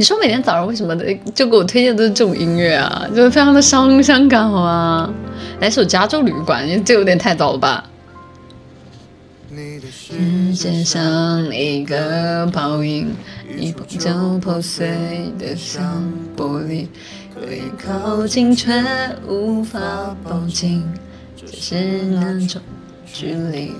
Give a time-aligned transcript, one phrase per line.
[0.00, 0.96] 你说每天早上为什么
[1.34, 3.06] 就给我推荐都是这种音乐啊？
[3.14, 5.12] 就是非常的伤伤感好吗？
[5.60, 7.84] 来首《加州旅馆》，这有点太早了吧？
[9.92, 13.14] 世界像一个泡影，
[13.58, 14.88] 一碰就破碎
[15.38, 16.86] 的像玻璃，
[17.34, 18.82] 可以靠近却
[19.28, 20.82] 无法抱紧，
[21.36, 21.76] 这是
[22.06, 22.62] 哪种
[23.04, 23.72] 距离？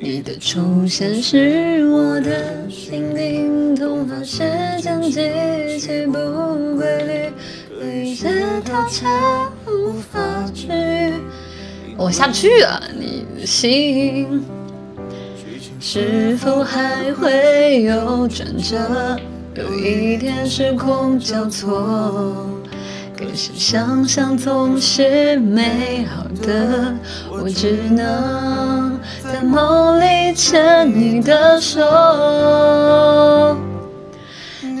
[0.00, 3.37] 你的出现使我的心底
[3.68, 4.38] 灵痛发时
[4.80, 6.12] 间极其不
[6.74, 7.30] 规律，
[7.78, 8.30] 可以协
[8.64, 9.04] 调却
[9.66, 10.18] 无法
[10.54, 11.12] 治愈。
[11.98, 14.42] 我下不去啊，你的心
[15.78, 19.20] 是否还会有转折？
[19.54, 22.46] 有一天时空交错，
[23.18, 26.94] 可是想象总是美好的，
[27.30, 28.98] 我只能。
[29.30, 31.80] 在梦里牵你的手，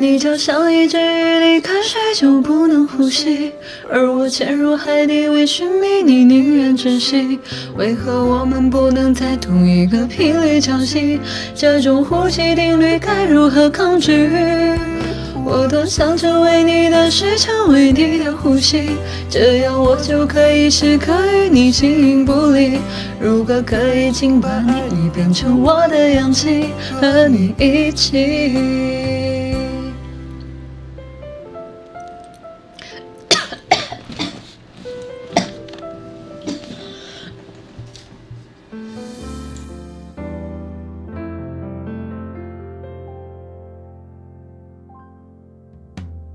[0.00, 3.52] 你就像一只鱼离开水就不能呼吸，
[3.90, 7.40] 而我潜入海底为寻觅你，宁愿窒息。
[7.76, 11.18] 为何我们不能在同一个频率交集？
[11.52, 14.30] 这种呼吸定律该如何抗拒？
[15.44, 18.90] 我多想成为你的水，成为你的呼吸，
[19.28, 22.78] 这样我就可以时刻与你形影不离。
[23.18, 24.60] 如果可以，请把
[24.90, 26.66] 你变成我的氧气，
[27.00, 29.27] 和你一起。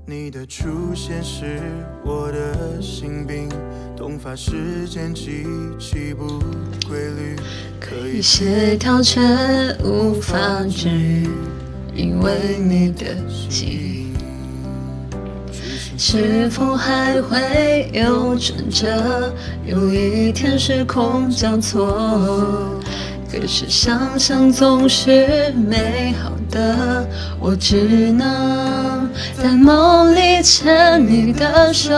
[0.06, 1.58] 你的出现是
[2.04, 3.48] 我的心病，
[3.96, 5.46] 痛发时间极
[5.80, 6.26] 其不
[6.86, 7.36] 规律，
[7.80, 9.18] 可以协调却
[9.82, 10.36] 无法
[10.68, 11.26] 治愈，
[11.94, 13.14] 因为你的
[13.48, 14.12] 记忆。
[15.96, 19.32] 是否还会有转折？
[19.64, 22.78] 有一天时空交错，
[23.32, 27.06] 可是想象总是美好的，
[27.40, 29.10] 我只能。
[29.36, 31.92] 在梦里牵你的手，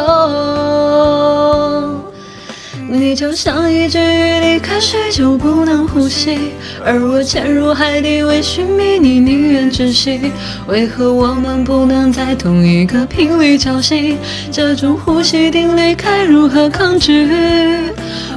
[2.88, 6.38] 你就像一只鱼离开水就不能呼吸，
[6.84, 10.30] 而我潜入海底为寻觅你，宁愿窒息。
[10.68, 14.16] 为何我们不能在同一个频率交心？
[14.52, 17.26] 这种呼吸定律该如何抗拒？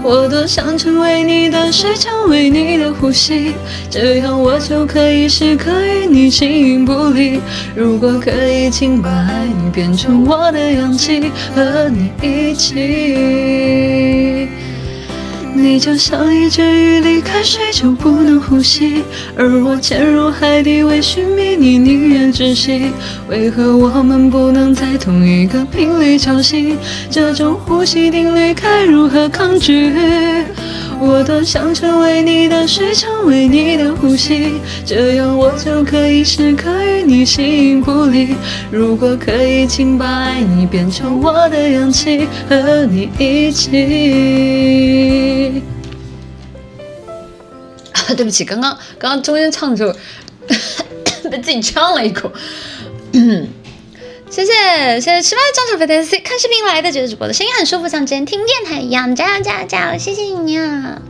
[0.02, 3.54] 我多想成为你的水，成为你的呼吸，
[3.90, 7.40] 这样我就可以时刻与你形影不离。
[7.76, 13.59] 如果可以，请把爱你变成我的氧气，和你一起。
[15.70, 19.04] 你就像一只鱼离开水就不能呼吸，
[19.38, 22.90] 而我潜入海底为寻觅你，宁愿窒息。
[23.28, 26.76] 为何我们不能在同一个频率交心？
[27.12, 29.94] 这种呼吸定律该如何抗拒？
[31.02, 38.36] 我多想成为你的水，成为你的呼吸，这样我就可以时刻与你形影不离。
[38.70, 43.72] 如果可以，请把爱你变成我的氧气，和你一起。
[48.18, 49.94] 对不起，刚刚刚刚中间唱的时候
[51.32, 52.30] 被自己呛了一口。
[54.30, 54.54] 谢谢
[55.02, 60.00] 谢谢吃饭张小飞的 C 看视频来的，觉得主播的声音很舒服，像之前听电台一样，加油加油加油！
[60.00, 61.02] 谢谢你啊。